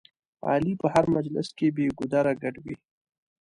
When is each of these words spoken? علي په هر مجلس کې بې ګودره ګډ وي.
علي 0.49 0.73
په 0.81 0.87
هر 0.93 1.05
مجلس 1.15 1.47
کې 1.57 1.67
بې 1.75 1.85
ګودره 1.97 2.33
ګډ 2.41 2.55
وي. 2.65 2.75